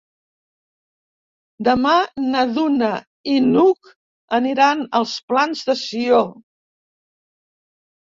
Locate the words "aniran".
4.39-4.81